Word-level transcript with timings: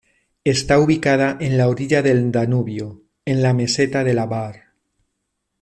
Está 0.43 0.79
ubicada 0.79 1.37
en 1.39 1.59
la 1.59 1.67
orilla 1.67 2.01
del 2.01 2.31
Danubio 2.31 3.03
en 3.23 3.43
la 3.43 3.53
meseta 3.53 4.03
de 4.03 4.15
la 4.15 4.25
Baar. 4.25 4.73